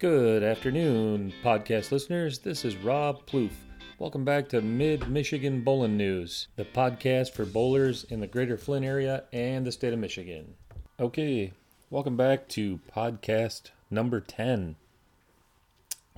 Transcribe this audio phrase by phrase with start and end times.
[0.00, 2.40] Good afternoon, podcast listeners.
[2.40, 3.52] This is Rob Plouffe.
[4.00, 8.84] Welcome back to Mid Michigan Bowling News, the podcast for bowlers in the greater Flint
[8.84, 10.54] area and the state of Michigan.
[10.98, 11.52] Okay,
[11.90, 14.74] welcome back to podcast number 10.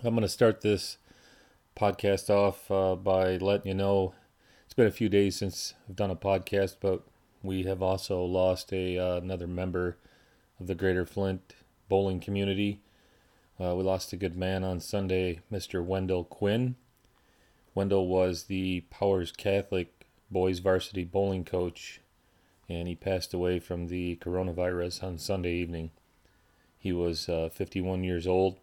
[0.03, 0.97] I'm going to start this
[1.77, 4.15] podcast off uh, by letting you know
[4.65, 7.03] it's been a few days since I've done a podcast, but
[7.43, 9.99] we have also lost a uh, another member
[10.59, 11.55] of the greater Flint
[11.91, 12.81] bowling community.
[13.59, 15.83] Uh, we lost a good man on Sunday, Mr.
[15.83, 16.77] Wendell Quinn.
[17.75, 22.01] Wendell was the Powers Catholic boys varsity bowling coach,
[22.69, 25.91] and he passed away from the coronavirus on Sunday evening.
[26.79, 28.59] He was uh, 51 years old,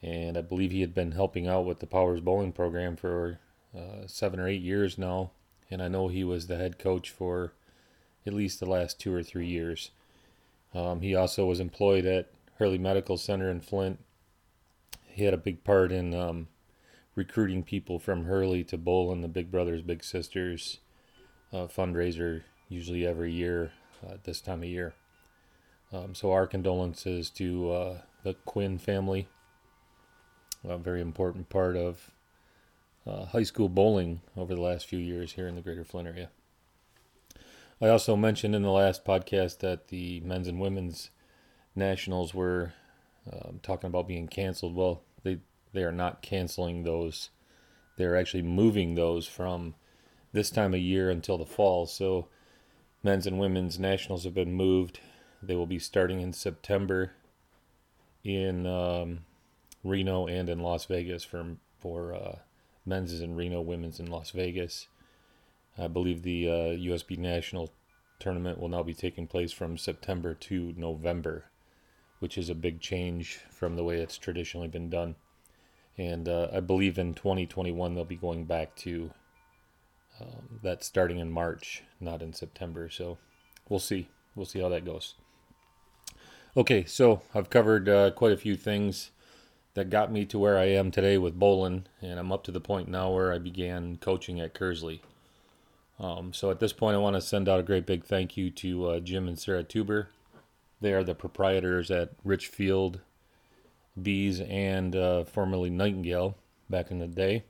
[0.00, 3.40] and I believe he had been helping out with the Powers bowling program for
[3.76, 5.32] uh, seven or eight years now.
[5.72, 7.52] And I know he was the head coach for
[8.24, 9.90] at least the last two or three years.
[10.72, 13.98] Um, he also was employed at Hurley Medical Center in Flint.
[15.14, 16.48] He had a big part in um,
[17.14, 20.80] recruiting people from Hurley to bowl in the Big Brothers Big Sisters
[21.52, 23.70] uh, fundraiser, usually every year
[24.04, 24.94] uh, this time of year.
[25.92, 29.28] Um, so our condolences to uh, the Quinn family.
[30.68, 32.10] A very important part of
[33.06, 36.30] uh, high school bowling over the last few years here in the Greater Flint area.
[37.80, 41.10] I also mentioned in the last podcast that the men's and women's
[41.76, 42.72] nationals were
[43.32, 44.74] um, talking about being canceled.
[44.74, 45.40] Well, they
[45.72, 47.30] they are not canceling those.
[47.96, 49.74] They're actually moving those from
[50.32, 51.86] this time of year until the fall.
[51.86, 52.28] So
[53.02, 55.00] men's and women's nationals have been moved.
[55.42, 57.12] They will be starting in September
[58.24, 59.20] in um,
[59.84, 62.38] Reno and in Las Vegas for for uh,
[62.86, 64.88] men's is in Reno, women's in Las Vegas.
[65.76, 67.72] I believe the uh, USBC National
[68.18, 71.46] tournament will now be taking place from September to November,
[72.24, 75.14] which is a big change from the way it's traditionally been done.
[75.98, 79.10] And uh, I believe in 2021 they'll be going back to
[80.18, 82.88] um, that starting in March, not in September.
[82.88, 83.18] So
[83.68, 84.08] we'll see.
[84.34, 85.16] We'll see how that goes.
[86.56, 89.10] Okay, so I've covered uh, quite a few things
[89.74, 92.58] that got me to where I am today with bowling, and I'm up to the
[92.58, 95.00] point now where I began coaching at Kearsley.
[96.00, 98.50] Um, so at this point, I want to send out a great big thank you
[98.52, 100.08] to uh, Jim and Sarah Tuber.
[100.84, 103.00] They are the proprietors at Richfield
[104.00, 106.36] Bees and uh, formerly Nightingale
[106.68, 107.44] back in the day.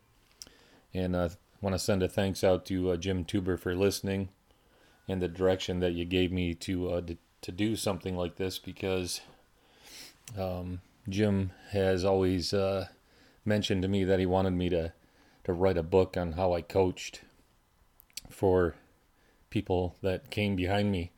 [0.95, 1.29] And I uh,
[1.61, 4.29] want to send a thanks out to uh, Jim Tuber for listening
[5.09, 8.61] and the direction that you gave me to uh, to, to do something like this
[8.61, 9.21] because
[10.39, 12.87] um, Jim has always uh,
[13.45, 14.93] mentioned to me that he wanted me to
[15.43, 17.23] to write a book on how I coached
[18.31, 18.77] for
[19.51, 21.11] people that came behind me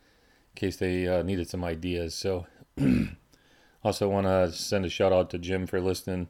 [0.56, 2.14] case they uh, needed some ideas.
[2.14, 2.46] So,
[3.84, 6.28] also want to send a shout out to Jim for listening.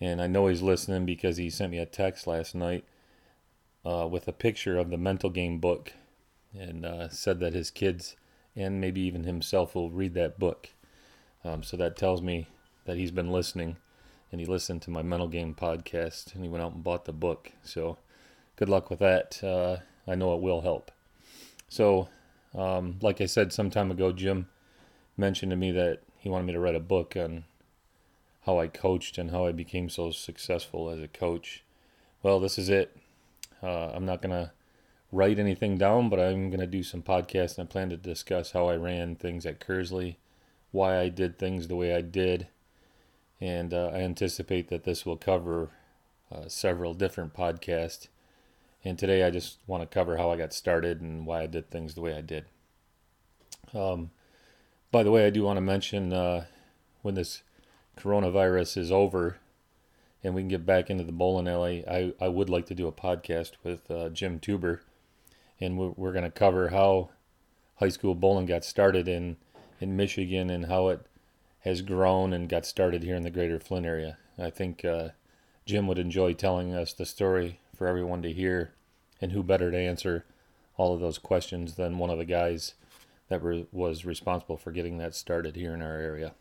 [0.00, 2.84] And I know he's listening because he sent me a text last night
[3.84, 5.92] uh, with a picture of the mental game book
[6.58, 8.16] and uh, said that his kids
[8.56, 10.70] and maybe even himself will read that book.
[11.44, 12.46] Um, so that tells me
[12.84, 13.76] that he's been listening
[14.30, 17.12] and he listened to my mental game podcast and he went out and bought the
[17.12, 17.52] book.
[17.62, 17.98] So
[18.56, 19.42] good luck with that.
[19.42, 20.90] Uh, I know it will help.
[21.68, 22.08] So,
[22.54, 24.48] um, like I said some time ago, Jim
[25.16, 27.44] mentioned to me that he wanted me to write a book on
[28.46, 31.64] how I coached and how I became so successful as a coach.
[32.22, 32.96] Well, this is it.
[33.62, 34.52] Uh, I'm not going to
[35.10, 38.52] write anything down, but I'm going to do some podcasts and I plan to discuss
[38.52, 40.16] how I ran things at Kearsley,
[40.72, 42.48] why I did things the way I did,
[43.40, 45.70] and uh, I anticipate that this will cover
[46.32, 48.08] uh, several different podcasts
[48.84, 51.70] and today I just want to cover how I got started and why I did
[51.70, 52.44] things the way I did.
[53.72, 54.10] Um,
[54.92, 56.44] by the way, I do want to mention uh,
[57.02, 57.42] when this
[57.96, 59.38] coronavirus is over
[60.22, 62.86] and we can get back into the bowling alley, I, I would like to do
[62.86, 64.82] a podcast with uh, Jim Tuber.
[65.60, 67.10] And we're, we're going to cover how
[67.76, 69.36] high school bowling got started in,
[69.80, 71.06] in Michigan and how it
[71.60, 74.18] has grown and got started here in the greater Flint area.
[74.38, 75.10] I think uh,
[75.64, 78.72] Jim would enjoy telling us the story for everyone to hear.
[79.20, 80.24] And who better to answer
[80.76, 82.74] all of those questions than one of the guys
[83.28, 86.34] that re- was responsible for getting that started here in our area.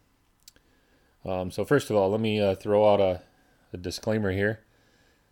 [1.25, 3.21] Um, so, first of all, let me uh, throw out a,
[3.71, 4.59] a, disclaimer here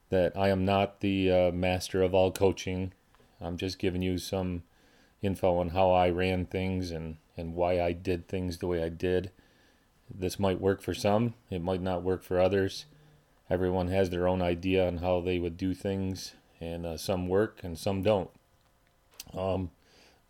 [0.10, 2.94] that I am not the uh, master of all coaching.
[3.42, 4.64] I'm just giving you some
[5.22, 8.90] info on how I ran things and, and why I did things the way I
[8.90, 9.32] did.
[10.14, 12.86] This might work for some, it might not work for others
[13.52, 17.60] everyone has their own idea on how they would do things, and uh, some work
[17.64, 18.30] and some don't.
[19.38, 19.72] Um,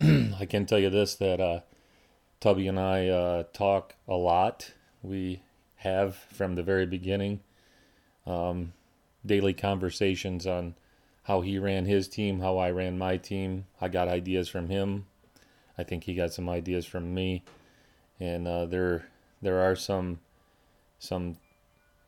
[0.00, 1.60] I can tell you this that uh,
[2.40, 4.72] Tubby and I uh, talk a lot.
[5.02, 5.42] We
[5.76, 7.40] have from the very beginning.
[8.26, 8.72] Um,
[9.24, 10.74] daily conversations on
[11.24, 13.66] how he ran his team, how I ran my team.
[13.80, 15.06] I got ideas from him.
[15.78, 17.44] I think he got some ideas from me,
[18.18, 19.06] and uh, there
[19.40, 20.18] there are some
[20.98, 21.36] some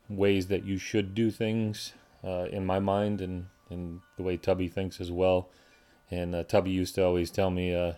[0.09, 1.93] ways that you should do things
[2.23, 5.49] uh, in my mind, and and the way Tubby thinks as well.
[6.11, 7.93] And uh, Tubby used to always tell me, uh,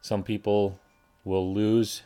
[0.00, 0.78] some people
[1.24, 2.02] will lose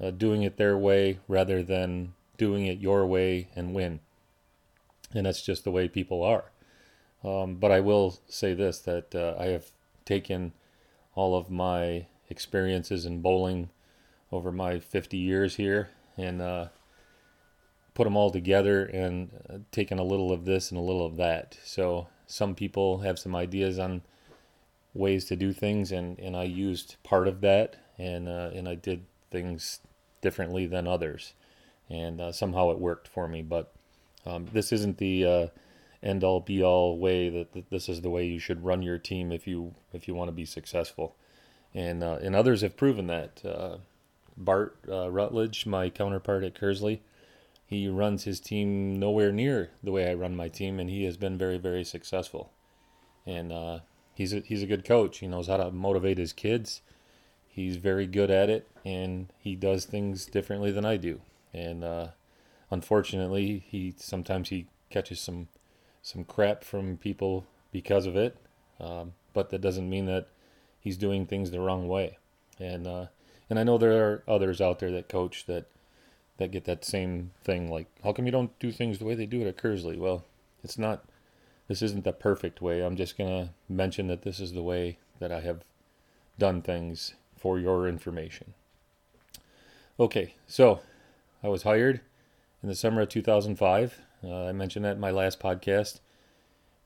[0.00, 4.00] uh, doing it their way rather than doing it your way and win.
[5.14, 6.52] And that's just the way people are.
[7.24, 9.70] Um, but I will say this that uh, I have
[10.04, 10.52] taken
[11.14, 13.70] all of my experiences in bowling
[14.30, 16.66] over my 50 years here and uh,
[17.96, 21.16] put them all together and uh, taken a little of this and a little of
[21.16, 21.56] that.
[21.64, 24.02] So some people have some ideas on
[24.92, 28.74] ways to do things, and, and I used part of that, and uh, and I
[28.74, 29.80] did things
[30.20, 31.32] differently than others,
[31.88, 33.40] and uh, somehow it worked for me.
[33.40, 33.72] But
[34.26, 35.46] um, this isn't the uh,
[36.02, 38.98] end all be all way that, that, this is the way you should run your
[38.98, 41.16] team if you if you want to be successful,
[41.72, 43.42] and uh, and others have proven that.
[43.42, 43.78] Uh,
[44.38, 47.00] Bart Rutledge, my counterpart at Kearsley,
[47.66, 51.16] he runs his team nowhere near the way I run my team, and he has
[51.16, 52.52] been very, very successful.
[53.26, 53.80] And uh,
[54.14, 55.18] he's a, he's a good coach.
[55.18, 56.80] He knows how to motivate his kids.
[57.48, 61.20] He's very good at it, and he does things differently than I do.
[61.52, 62.08] And uh,
[62.70, 65.48] unfortunately, he sometimes he catches some
[66.02, 68.36] some crap from people because of it.
[68.78, 70.28] Um, but that doesn't mean that
[70.78, 72.18] he's doing things the wrong way.
[72.60, 73.06] And uh,
[73.50, 75.66] and I know there are others out there that coach that
[76.38, 79.26] that get that same thing like how come you don't do things the way they
[79.26, 79.98] do it at Kearsley?
[79.98, 80.24] Well,
[80.62, 81.04] it's not
[81.68, 82.84] this isn't the perfect way.
[82.84, 85.64] I'm just going to mention that this is the way that I have
[86.38, 88.54] done things for your information.
[89.98, 90.80] Okay, so
[91.42, 92.00] I was hired
[92.62, 94.00] in the summer of 2005.
[94.22, 96.00] Uh, I mentioned that in my last podcast.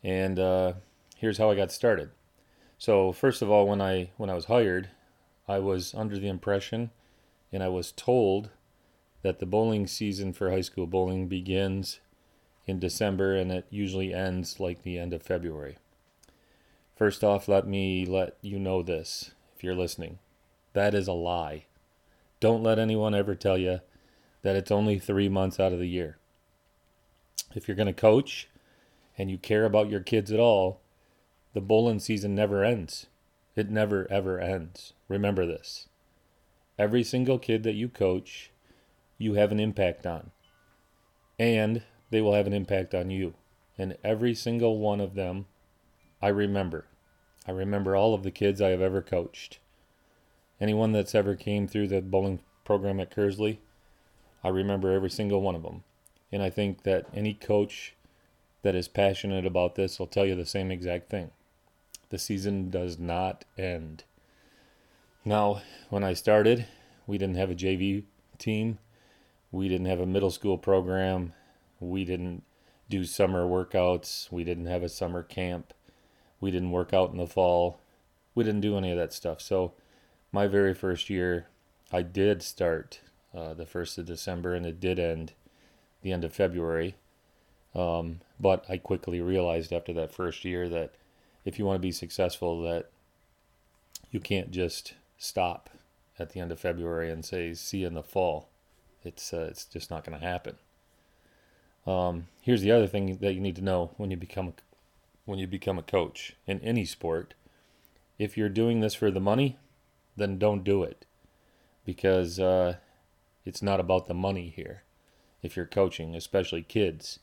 [0.03, 0.75] And uh,
[1.17, 2.11] here's how I got started.
[2.79, 4.89] So first of all, when I when I was hired,
[5.47, 6.91] I was under the impression,
[7.53, 8.49] and I was told
[9.23, 12.01] that the bowling season for high school bowling begins
[12.67, 15.77] in December and it usually ends like the end of February.
[16.97, 20.19] First off, let me let you know this if you're listening.
[20.73, 21.65] That is a lie.
[22.39, 23.81] Don't let anyone ever tell you
[24.43, 26.19] that it's only three months out of the year.
[27.55, 28.49] If you're going to coach
[29.19, 30.81] and you care about your kids at all,
[31.53, 33.07] the bowling season never ends.
[33.57, 34.93] It never, ever ends.
[35.09, 35.89] Remember this.
[36.79, 38.50] Every single kid that you coach
[39.21, 40.31] you have an impact on.
[41.39, 43.35] And they will have an impact on you.
[43.77, 45.47] And every single one of them,
[46.23, 46.87] I remember.
[47.47, 49.59] I remember all of the kids I have ever coached.
[50.61, 53.59] Anyone that's ever came through the bowling program at Kearsley,
[54.43, 55.85] I remember every single one of them.
[56.33, 57.95] And I think that any coach
[58.63, 61.31] that is passionate about this will tell you the same exact thing.
[62.09, 64.05] The season does not end.
[65.25, 66.67] Now, when I started,
[67.07, 68.05] we didn't have a JV
[68.39, 68.79] team.
[69.53, 71.33] We didn't have a middle school program.
[71.81, 72.43] We didn't
[72.89, 74.31] do summer workouts.
[74.31, 75.73] We didn't have a summer camp.
[76.41, 77.81] We didn't work out in the fall.
[78.35, 79.41] We didn't do any of that stuff.
[79.41, 79.73] So,
[80.33, 81.49] my very first year,
[81.93, 83.01] I did start
[83.35, 85.33] uh, the 1st of December and it did end
[86.03, 86.95] the end of February.
[87.75, 90.95] Um, but I quickly realized after that first year that
[91.45, 92.91] if you want to be successful, that
[94.11, 95.71] you can't just stop
[96.19, 98.50] at the end of February and say, see you in the fall.
[99.05, 100.57] It's uh, it's just not going to happen.
[101.87, 104.53] Um, here's the other thing that you need to know when you become a,
[105.25, 107.35] when you become a coach in any sport.
[108.19, 109.57] If you're doing this for the money,
[110.17, 111.07] then don't do it,
[111.87, 112.77] because uh,
[113.47, 114.83] it's not about the money here.
[115.43, 117.19] If you're coaching, especially kids.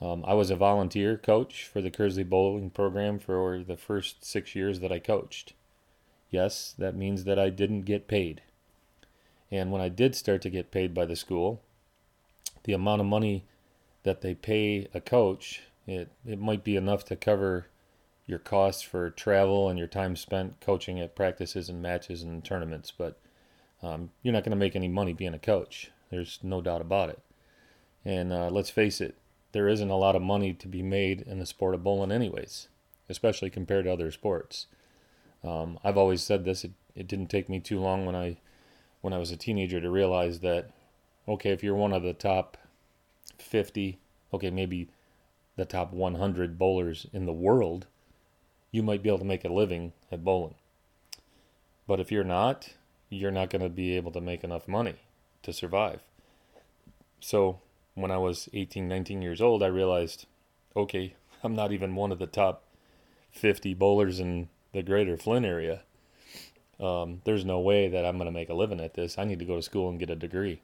[0.00, 4.54] Um, I was a volunteer coach for the Kearsley Bowling program for the first six
[4.54, 5.54] years that I coached.
[6.30, 8.42] Yes, that means that I didn't get paid.
[9.50, 11.62] And when I did start to get paid by the school,
[12.64, 13.44] the amount of money
[14.02, 17.66] that they pay a coach, it, it might be enough to cover
[18.26, 22.92] your costs for travel and your time spent coaching at practices and matches and tournaments.
[22.96, 23.18] But
[23.82, 25.90] um, you're not going to make any money being a coach.
[26.10, 27.20] There's no doubt about it.
[28.04, 29.16] And uh, let's face it,
[29.52, 32.68] there isn't a lot of money to be made in the sport of bowling, anyways,
[33.08, 34.66] especially compared to other sports.
[35.42, 36.64] Um, I've always said this.
[36.64, 38.38] It, it didn't take me too long when I
[39.00, 40.70] when I was a teenager to realize that,
[41.26, 42.56] okay, if you're one of the top
[43.38, 43.98] 50,
[44.32, 44.88] okay, maybe
[45.56, 47.86] the top 100 bowlers in the world,
[48.70, 50.54] you might be able to make a living at bowling.
[51.86, 52.74] But if you're not,
[53.08, 54.96] you're not going to be able to make enough money
[55.42, 56.00] to survive.
[57.20, 57.60] so
[57.94, 60.26] when I was 18, 19 years old, I realized,
[60.76, 62.64] okay, I'm not even one of the top
[63.32, 65.82] 50 bowlers in the greater Flint area.
[66.80, 69.18] Um, there's no way that I'm going to make a living at this.
[69.18, 70.62] I need to go to school and get a degree.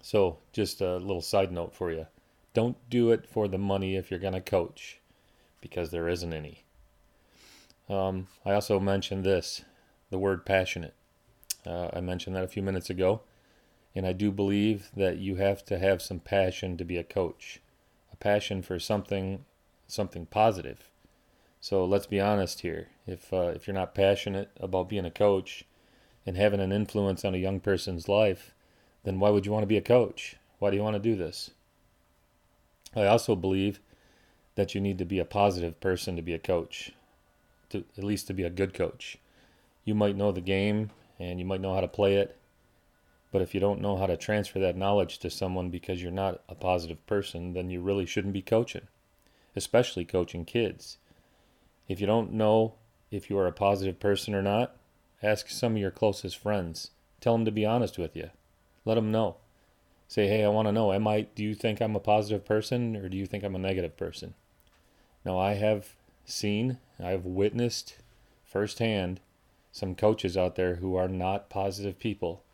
[0.00, 2.06] So, just a little side note for you
[2.54, 5.00] don't do it for the money if you're going to coach,
[5.60, 6.64] because there isn't any.
[7.88, 9.64] Um, I also mentioned this
[10.10, 10.94] the word passionate.
[11.66, 13.22] Uh, I mentioned that a few minutes ago,
[13.94, 17.60] and I do believe that you have to have some passion to be a coach,
[18.12, 19.44] a passion for something,
[19.86, 20.90] something positive.
[21.62, 22.88] So let's be honest here.
[23.06, 25.64] If uh, if you're not passionate about being a coach
[26.26, 28.52] and having an influence on a young person's life,
[29.04, 30.34] then why would you want to be a coach?
[30.58, 31.52] Why do you want to do this?
[32.96, 33.78] I also believe
[34.56, 36.90] that you need to be a positive person to be a coach,
[37.70, 39.18] to at least to be a good coach.
[39.84, 40.90] You might know the game
[41.20, 42.36] and you might know how to play it,
[43.30, 46.42] but if you don't know how to transfer that knowledge to someone because you're not
[46.48, 48.88] a positive person, then you really shouldn't be coaching,
[49.54, 50.98] especially coaching kids.
[51.88, 52.74] If you don't know
[53.10, 54.76] if you are a positive person or not,
[55.22, 56.90] ask some of your closest friends.
[57.20, 58.30] Tell them to be honest with you.
[58.84, 59.36] Let them know.
[60.08, 62.96] Say, hey, I want to know, am I, do you think I'm a positive person
[62.96, 64.34] or do you think I'm a negative person?
[65.24, 67.96] Now, I have seen, I've witnessed
[68.44, 69.20] firsthand
[69.70, 72.44] some coaches out there who are not positive people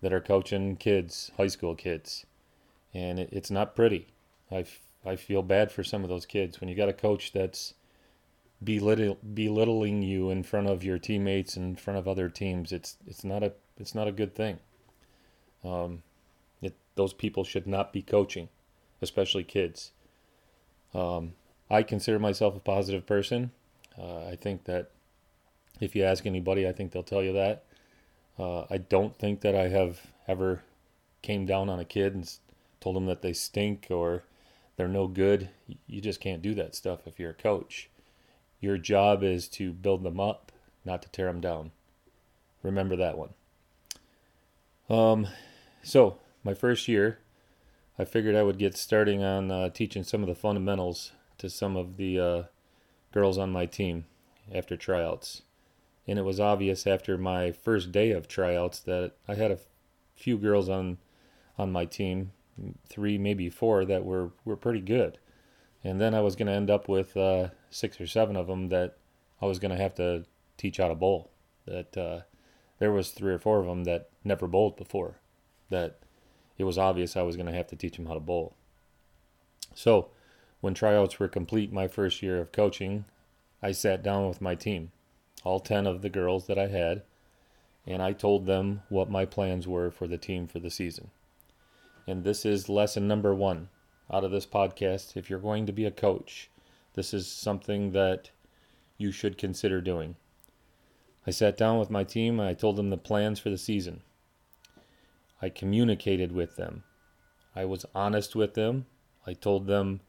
[0.00, 2.24] that are coaching kids, high school kids.
[2.94, 4.08] And it, it's not pretty.
[4.50, 4.64] I,
[5.04, 6.60] I feel bad for some of those kids.
[6.60, 7.74] When you got a coach that's
[8.62, 13.24] belittle, belittling you in front of your teammates in front of other teams, it's it's
[13.24, 14.58] not a it's not a good thing.
[15.64, 16.02] Um,
[16.62, 18.48] it, those people should not be coaching,
[19.02, 19.92] especially kids.
[20.92, 21.32] Um,
[21.70, 23.50] I consider myself a positive person.
[23.98, 24.90] Uh, I think that
[25.80, 27.64] if you ask anybody, I think they'll tell you that.
[28.38, 30.62] Uh, I don't think that I have ever
[31.22, 32.30] came down on a kid and
[32.80, 34.24] told them that they stink or
[34.76, 35.48] they're no good.
[35.86, 37.88] You just can't do that stuff if you're a coach.
[38.64, 40.50] Your job is to build them up,
[40.86, 41.70] not to tear them down.
[42.62, 43.34] Remember that one.
[44.88, 45.26] Um,
[45.82, 47.18] so my first year,
[47.98, 51.76] I figured I would get starting on uh, teaching some of the fundamentals to some
[51.76, 52.42] of the uh,
[53.12, 54.06] girls on my team
[54.50, 55.42] after tryouts.
[56.06, 59.58] And it was obvious after my first day of tryouts that I had a
[60.16, 60.96] few girls on
[61.58, 62.32] on my team,
[62.88, 65.18] three maybe four that were were pretty good
[65.84, 68.70] and then I was going to end up with uh, six or seven of them
[68.70, 68.96] that
[69.40, 70.24] I was going to have to
[70.56, 71.30] teach how to bowl.
[71.66, 72.20] That uh,
[72.78, 75.16] there was three or four of them that never bowled before.
[75.68, 75.98] That
[76.56, 78.54] it was obvious I was going to have to teach them how to bowl.
[79.74, 80.08] So,
[80.60, 83.04] when tryouts were complete, my first year of coaching,
[83.62, 84.92] I sat down with my team,
[85.42, 87.02] all ten of the girls that I had,
[87.86, 91.10] and I told them what my plans were for the team for the season.
[92.06, 93.68] And this is lesson number one
[94.12, 95.16] out of this podcast.
[95.16, 96.50] If you're going to be a coach,
[96.94, 98.30] this is something that
[98.98, 100.16] you should consider doing.
[101.26, 104.02] I sat down with my team I told them the plans for the season.
[105.40, 106.84] I communicated with them.
[107.56, 108.86] I was honest with them.
[109.26, 110.00] I told them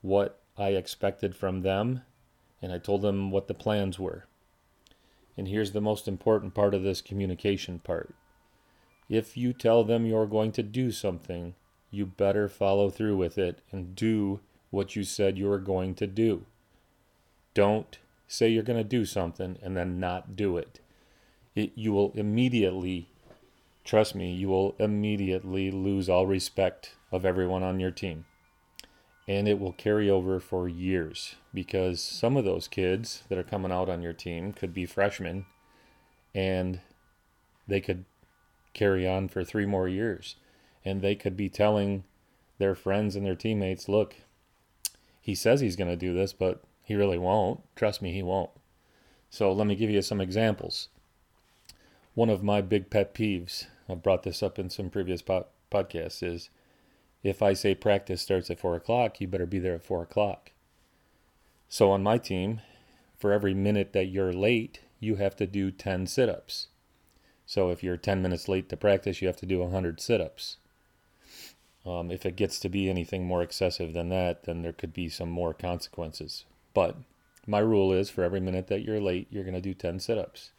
[0.00, 2.02] what I expected from them
[2.62, 4.26] and I told them what the plans were.
[5.36, 8.14] And here's the most important part of this communication part.
[9.08, 11.54] If you tell them you're going to do something,
[11.94, 16.06] you better follow through with it and do what you said you were going to
[16.06, 16.44] do.
[17.54, 20.80] Don't say you're going to do something and then not do it.
[21.54, 21.72] it.
[21.76, 23.08] You will immediately,
[23.84, 28.26] trust me, you will immediately lose all respect of everyone on your team.
[29.26, 33.72] And it will carry over for years because some of those kids that are coming
[33.72, 35.46] out on your team could be freshmen
[36.34, 36.80] and
[37.66, 38.04] they could
[38.74, 40.36] carry on for three more years
[40.84, 42.04] and they could be telling
[42.58, 44.16] their friends and their teammates, look,
[45.20, 47.60] he says he's going to do this, but he really won't.
[47.74, 48.50] Trust me, he won't.
[49.30, 50.88] So let me give you some examples.
[52.14, 56.22] One of my big pet peeves, I've brought this up in some previous po- podcasts,
[56.22, 56.50] is
[57.22, 60.52] if I say practice starts at 4 o'clock, you better be there at 4 o'clock.
[61.68, 62.60] So on my team,
[63.18, 66.68] for every minute that you're late, you have to do 10 sit ups.
[67.46, 70.58] So if you're 10 minutes late to practice, you have to do 100 sit ups.
[71.86, 75.08] Um, if it gets to be anything more excessive than that, then there could be
[75.08, 76.44] some more consequences.
[76.72, 76.96] But
[77.46, 80.16] my rule is for every minute that you're late, you're going to do 10 sit
[80.16, 80.50] ups.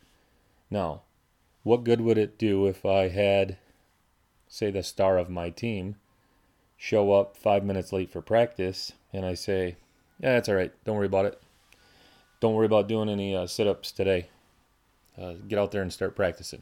[0.70, 1.01] Now,
[1.63, 3.58] what good would it do if I had,
[4.48, 5.96] say, the star of my team
[6.77, 9.77] show up five minutes late for practice and I say,
[10.20, 10.74] Yeah, that's all right.
[10.84, 11.41] Don't worry about it.
[12.39, 14.27] Don't worry about doing any uh, sit ups today.
[15.20, 16.62] Uh, get out there and start practicing.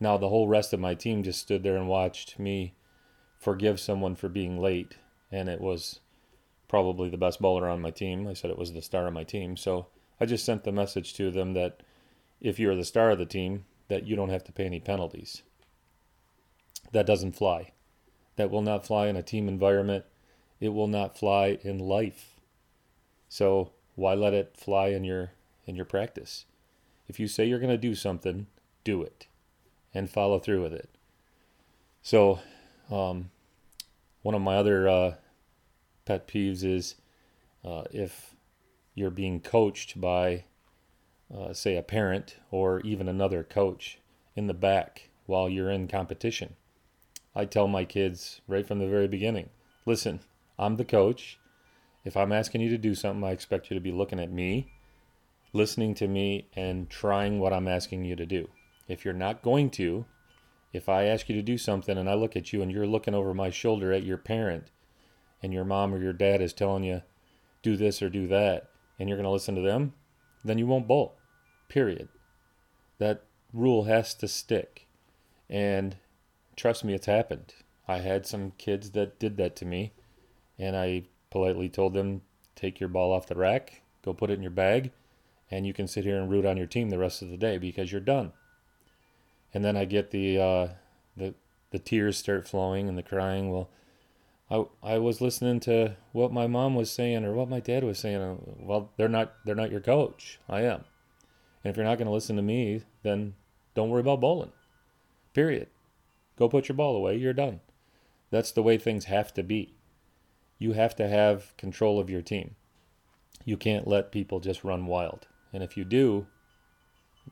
[0.00, 2.72] Now, the whole rest of my team just stood there and watched me
[3.38, 4.96] forgive someone for being late,
[5.30, 6.00] and it was
[6.68, 8.26] probably the best bowler on my team.
[8.26, 9.56] I said it was the star of my team.
[9.56, 9.86] So
[10.20, 11.82] I just sent the message to them that
[12.40, 15.42] if you're the star of the team, that you don't have to pay any penalties.
[16.92, 17.72] That doesn't fly.
[18.36, 20.04] That will not fly in a team environment.
[20.60, 22.40] It will not fly in life.
[23.28, 25.32] So why let it fly in your
[25.66, 26.44] in your practice?
[27.08, 28.46] If you say you're going to do something,
[28.84, 29.26] do it
[29.94, 30.88] and follow through with it.
[32.02, 32.40] So,
[32.90, 33.30] um,
[34.22, 35.14] one of my other uh,
[36.04, 36.96] pet peeves is
[37.64, 38.34] uh, if
[38.94, 40.44] you're being coached by,
[41.34, 43.98] uh, say, a parent or even another coach
[44.34, 46.56] in the back while you're in competition.
[47.34, 49.50] I tell my kids right from the very beginning
[49.86, 50.20] listen,
[50.58, 51.38] I'm the coach.
[52.04, 54.70] If I'm asking you to do something, I expect you to be looking at me,
[55.52, 58.48] listening to me, and trying what I'm asking you to do.
[58.86, 60.04] If you're not going to,
[60.72, 63.14] if I ask you to do something and I look at you and you're looking
[63.14, 64.70] over my shoulder at your parent
[65.42, 67.02] and your mom or your dad is telling you,
[67.62, 69.94] do this or do that, and you're going to listen to them,
[70.44, 71.16] then you won't bolt.
[71.68, 72.08] Period.
[72.98, 74.86] That rule has to stick.
[75.48, 75.96] And
[76.56, 77.54] trust me, it's happened.
[77.86, 79.92] I had some kids that did that to me,
[80.58, 82.22] and I politely told them,
[82.54, 84.90] take your ball off the rack, go put it in your bag,
[85.50, 87.56] and you can sit here and root on your team the rest of the day
[87.56, 88.32] because you're done.
[89.54, 90.68] And then I get the uh,
[91.16, 91.34] the
[91.70, 93.50] the tears start flowing and the crying.
[93.50, 93.70] Well,
[94.50, 97.98] I I was listening to what my mom was saying or what my dad was
[97.98, 98.56] saying.
[98.60, 100.38] Well, they're not they're not your coach.
[100.48, 100.84] I am.
[101.64, 103.34] And if you're not going to listen to me, then
[103.74, 104.52] don't worry about bowling.
[105.34, 105.68] Period.
[106.36, 107.16] Go put your ball away.
[107.16, 107.60] You're done.
[108.30, 109.74] That's the way things have to be.
[110.58, 112.54] You have to have control of your team.
[113.44, 115.26] You can't let people just run wild.
[115.52, 116.26] And if you do,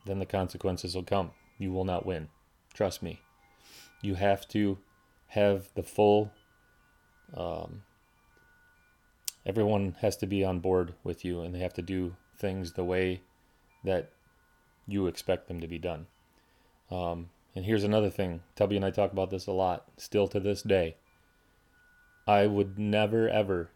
[0.07, 1.33] then the consequences will come.
[1.59, 2.29] You will not win.
[2.75, 3.21] Trust me.
[4.03, 4.79] You have to
[5.29, 6.31] have the full
[7.35, 7.83] um,
[9.47, 12.85] everyone has to be on board with you and they have to do things the
[12.85, 13.21] way
[13.85, 14.11] that
[14.87, 16.07] you expect them to be done.
[16.91, 20.41] Um, and here's another thing Tubby and I talk about this a lot, still to
[20.41, 20.97] this day.
[22.27, 23.71] I would never, ever,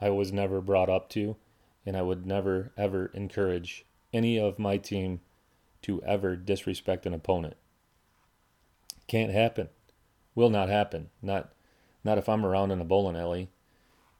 [0.00, 1.36] I was never brought up to,
[1.84, 5.20] and I would never, ever encourage any of my team
[5.82, 7.56] to ever disrespect an opponent.
[9.06, 9.68] Can't happen.
[10.34, 11.10] Will not happen.
[11.22, 11.52] Not
[12.04, 13.50] not if I'm around in a bowling alley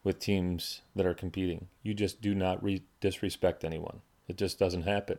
[0.04, 1.68] with teams that are competing.
[1.82, 4.00] You just do not re- disrespect anyone.
[4.28, 5.18] It just doesn't happen.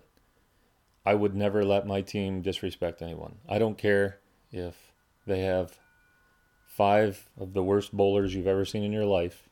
[1.05, 3.37] I would never let my team disrespect anyone.
[3.49, 4.19] I don't care
[4.51, 4.91] if
[5.25, 5.79] they have
[6.67, 9.49] five of the worst bowlers you've ever seen in your life.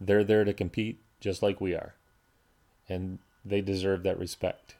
[0.00, 1.94] They're there to compete just like we are.
[2.88, 4.76] And they deserve that respect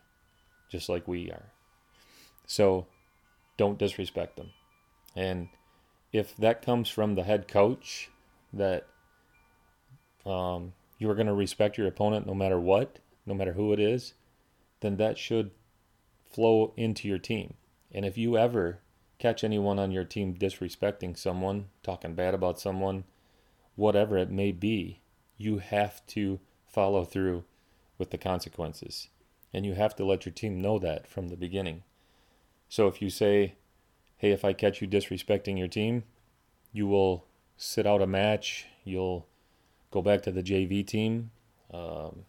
[0.73, 1.53] just like we are.
[2.47, 2.87] So
[3.59, 4.51] don't disrespect them.
[5.15, 5.51] And
[6.13, 8.11] if that comes from the head coach
[8.55, 8.87] that
[10.25, 13.79] um, you are going to respect your opponent no matter what, no matter who it
[13.79, 14.15] is,
[14.81, 15.51] then that should
[16.25, 17.55] flow into your team.
[17.93, 18.81] And if you ever
[19.19, 23.05] catch anyone on your team disrespecting someone, talking bad about someone,
[23.77, 25.01] whatever it may be,
[25.37, 27.45] you have to follow through
[27.99, 29.09] with the consequences.
[29.53, 31.83] And you have to let your team know that from the beginning.
[32.69, 33.57] So if you say,
[34.17, 36.05] hey, if I catch you disrespecting your team,
[36.73, 39.27] you will sit out a match, you'll
[39.91, 41.31] go back to the JV team,
[41.73, 42.25] um,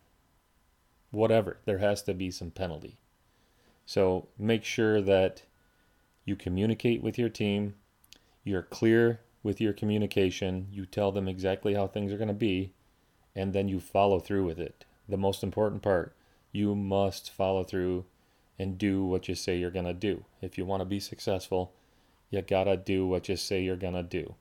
[1.11, 1.59] whatever.
[1.65, 2.97] There has to be some penalty.
[3.85, 5.43] So make sure that
[6.25, 7.75] you communicate with your team,
[8.43, 12.73] you're clear with your communication, you tell them exactly how things are going to be,
[13.35, 14.85] and then you follow through with it.
[15.07, 16.15] The most important part
[16.53, 18.05] you must follow through
[18.57, 20.23] and do what you say you're going to do.
[20.41, 21.73] If you want to be successful,
[22.29, 24.35] you got to do what you say you're going to do.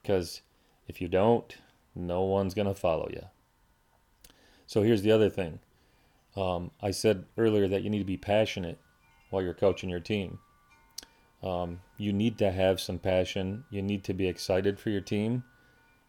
[0.00, 0.40] Because
[0.88, 1.54] if you don't,
[1.94, 3.26] no one's going to follow you.
[4.66, 5.58] So here's the other thing.
[6.36, 8.78] Um, I said earlier that you need to be passionate
[9.28, 10.38] while you're coaching your team.
[11.42, 13.64] Um, you need to have some passion.
[13.70, 15.44] You need to be excited for your team.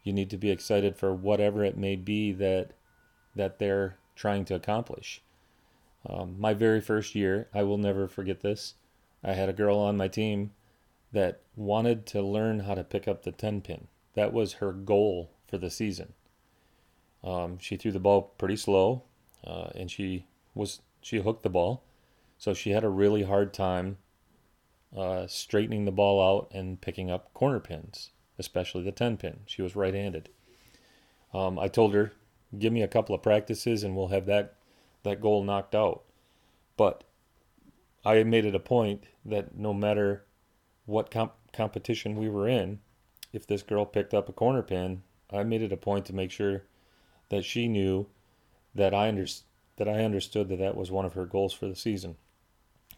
[0.04, 2.72] You need to be excited for whatever it may be that
[3.36, 5.22] that they're trying to accomplish.
[6.08, 8.76] Um, my very first year, I will never forget this.
[9.24, 10.52] I had a girl on my team
[11.12, 13.88] that wanted to learn how to pick up the 10 pin.
[14.16, 16.14] That was her goal for the season.
[17.24, 19.04] Um, she threw the ball pretty slow,
[19.46, 21.84] uh, and she was she hooked the ball,
[22.38, 23.98] so she had a really hard time
[24.96, 29.40] uh, straightening the ball out and picking up corner pins, especially the 10 pin.
[29.46, 30.30] She was right-handed.
[31.34, 32.14] Um, I told her
[32.58, 34.56] give me a couple of practices and we'll have that
[35.04, 36.04] that goal knocked out.
[36.78, 37.04] But
[38.06, 40.26] I made it a point that no matter
[40.86, 42.80] what comp- competition we were in,
[43.32, 46.32] if this girl picked up a corner pin, I made it a point to make
[46.32, 46.64] sure
[47.30, 48.08] that she knew
[48.76, 49.26] that I under,
[49.78, 52.16] that I understood that that was one of her goals for the season.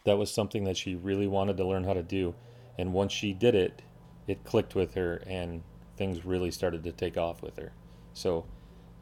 [0.03, 2.35] That was something that she really wanted to learn how to do,
[2.77, 3.81] and once she did it,
[4.27, 5.63] it clicked with her, and
[5.97, 7.71] things really started to take off with her.
[8.13, 8.45] So,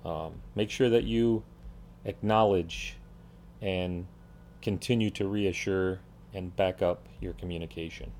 [0.06, 1.44] um, make sure that you
[2.06, 2.98] acknowledge
[3.62, 4.06] and
[4.62, 6.00] continue to reassure
[6.34, 8.12] and back up your communication.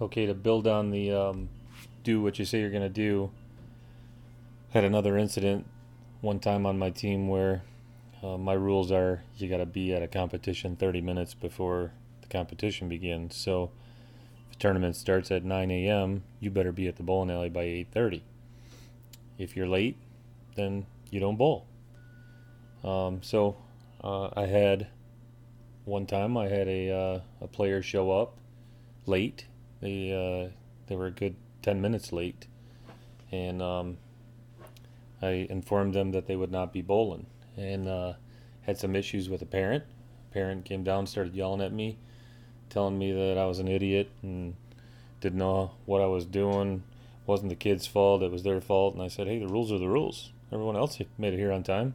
[0.00, 1.48] Okay, to build on the um,
[2.04, 3.30] do what you say you're going to do,
[4.70, 5.66] had another incident
[6.20, 7.62] one time on my team where
[8.22, 12.28] uh, my rules are you got to be at a competition 30 minutes before the
[12.28, 13.36] competition begins.
[13.36, 13.70] So
[14.46, 17.64] if the tournament starts at 9 a.m., you better be at the bowling alley by
[17.64, 18.22] 8:30.
[19.38, 19.96] If you're late,
[20.58, 21.66] then you don't bowl.
[22.84, 23.56] Um, so
[24.02, 24.88] uh, I had
[25.84, 28.36] one time I had a uh, a player show up
[29.06, 29.46] late.
[29.80, 30.52] They uh,
[30.86, 32.46] they were a good 10 minutes late,
[33.32, 33.98] and um,
[35.20, 38.12] I informed them that they would not be bowling, and uh,
[38.62, 39.84] had some issues with a parent.
[40.32, 41.98] parent came down, started yelling at me,
[42.70, 44.54] telling me that I was an idiot and
[45.20, 46.84] didn't know what I was doing.
[47.26, 48.94] wasn't the kid's fault; it was their fault.
[48.94, 50.32] And I said, "Hey, the rules are the rules.
[50.52, 51.94] Everyone else made it here on time.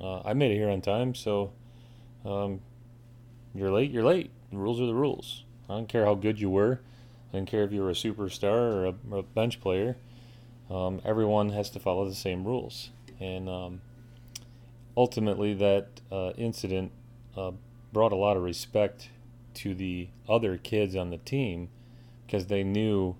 [0.00, 1.52] Uh, I made it here on time, so
[2.24, 2.60] um,
[3.54, 3.90] you're late.
[3.90, 4.30] You're late.
[4.50, 5.44] The rules are the rules.
[5.68, 6.80] I don't care how good you were.
[7.32, 9.96] I don't care if you were a superstar or a, or a bench player.
[10.70, 12.90] Um, everyone has to follow the same rules.
[13.20, 13.80] And um,
[14.96, 16.90] ultimately, that uh, incident
[17.36, 17.52] uh,
[17.92, 19.10] brought a lot of respect
[19.54, 21.68] to the other kids on the team
[22.26, 23.14] because they knew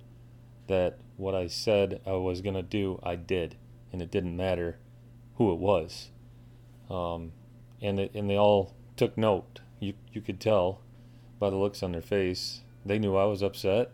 [0.66, 3.57] that what I said I was going to do, I did.
[3.95, 4.77] And it didn't matter
[5.37, 6.11] who it was.
[6.91, 7.31] Um,
[7.81, 9.61] and, it, and they all took note.
[9.79, 10.81] You, you could tell
[11.39, 12.63] by the looks on their face.
[12.85, 13.93] They knew I was upset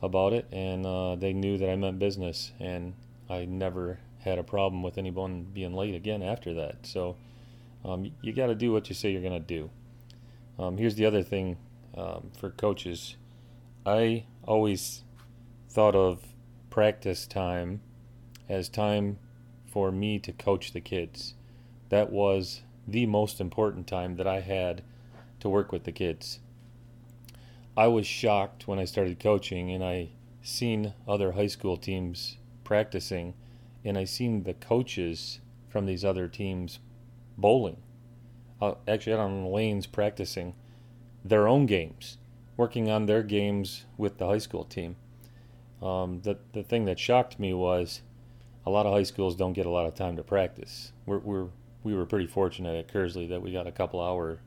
[0.00, 2.94] about it, and uh, they knew that I meant business, and
[3.28, 6.86] I never had a problem with anyone being late again after that.
[6.86, 7.18] So
[7.84, 9.68] um, you got to do what you say you're going to do.
[10.58, 11.58] Um, here's the other thing
[11.94, 13.16] um, for coaches
[13.84, 15.04] I always
[15.68, 16.20] thought of
[16.70, 17.82] practice time
[18.50, 19.16] as time
[19.64, 21.34] for me to coach the kids.
[21.88, 24.82] That was the most important time that I had
[25.38, 26.40] to work with the kids.
[27.76, 30.10] I was shocked when I started coaching and I
[30.42, 33.34] seen other high school teams practicing
[33.84, 36.80] and I seen the coaches from these other teams
[37.38, 37.76] bowling.
[38.60, 40.54] Uh, actually, out on lanes practicing
[41.24, 42.18] their own games,
[42.56, 44.96] working on their games with the high school team.
[45.80, 48.02] Um, the the thing that shocked me was
[48.66, 50.92] a lot of high schools don't get a lot of time to practice.
[51.06, 51.46] We're, we're
[51.82, 54.38] we were pretty fortunate at Kearsley that we got a couple hour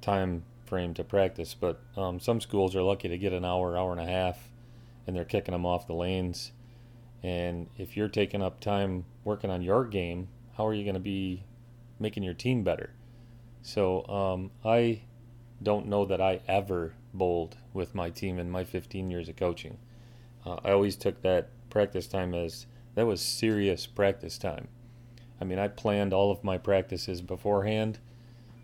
[0.00, 3.92] time frame to practice, but um, some schools are lucky to get an hour, hour
[3.92, 4.48] and a half,
[5.06, 6.52] and they're kicking them off the lanes.
[7.22, 11.00] And if you're taking up time working on your game, how are you going to
[11.00, 11.44] be
[11.98, 12.90] making your team better?
[13.62, 15.02] So um, I
[15.62, 19.78] don't know that I ever bowled with my team in my 15 years of coaching.
[20.44, 24.68] Uh, I always took that practice time as that was serious practice time.
[25.40, 27.98] I mean, I planned all of my practices beforehand,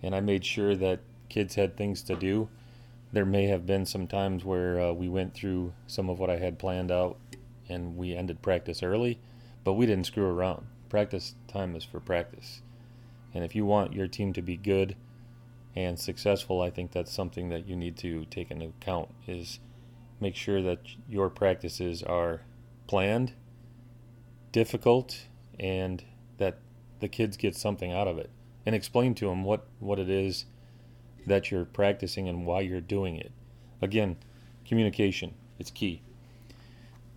[0.03, 2.49] and I made sure that kids had things to do.
[3.13, 6.37] There may have been some times where uh, we went through some of what I
[6.37, 7.19] had planned out
[7.69, 9.19] and we ended practice early,
[9.65, 10.67] but we didn't screw around.
[10.89, 12.63] Practice time is for practice.
[13.33, 14.97] And if you want your team to be good
[15.77, 19.61] and successful, I think that's something that you need to take into account is
[20.21, 22.43] make sure that your practices are
[22.87, 23.33] planned,
[24.53, 25.27] difficult,
[25.59, 26.05] and
[26.39, 26.59] that
[27.01, 28.31] the kids get something out of it.
[28.67, 30.45] And explain to them what, what it is
[31.27, 33.33] that you're practicing and why you're doing it.
[33.83, 34.17] Again,
[34.67, 36.03] communication, it's key.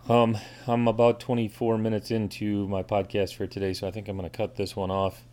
[0.10, 4.30] Um, I'm about 24 minutes into my podcast for today, so I think I'm going
[4.30, 5.24] to cut this one off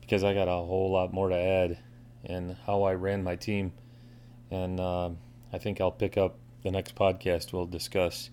[0.00, 1.78] because I got a whole lot more to add
[2.24, 3.72] and how I ran my team.
[4.50, 5.10] And uh,
[5.52, 7.52] I think I'll pick up the next podcast.
[7.52, 8.30] We'll discuss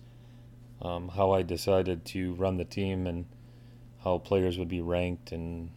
[0.82, 3.26] um, how I decided to run the team and
[4.04, 5.70] how players would be ranked and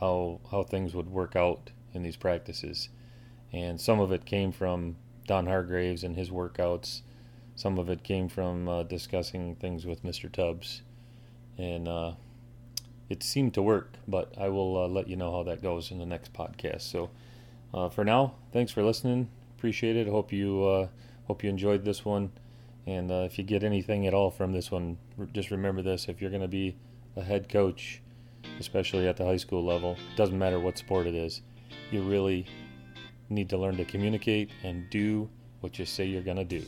[0.00, 2.88] how how things would work out in these practices
[3.52, 7.02] and some of it came from Don Hargraves and his workouts.
[7.54, 10.32] Some of it came from uh, discussing things with Mr.
[10.32, 10.82] Tubbs,
[11.58, 12.12] and uh,
[13.10, 13.94] it seemed to work.
[14.08, 16.80] But I will uh, let you know how that goes in the next podcast.
[16.82, 17.10] So
[17.74, 19.28] uh, for now, thanks for listening.
[19.58, 20.08] Appreciate it.
[20.08, 20.88] Hope you uh,
[21.26, 22.32] hope you enjoyed this one.
[22.86, 24.98] And uh, if you get anything at all from this one,
[25.32, 26.76] just remember this: if you're going to be
[27.16, 28.00] a head coach,
[28.58, 31.42] especially at the high school level, doesn't matter what sport it is,
[31.90, 32.46] you really
[33.28, 35.28] need to learn to communicate and do
[35.60, 36.64] what you say you're going to do.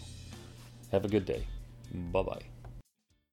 [0.93, 1.47] Have a good day.
[2.13, 2.54] Bye bye.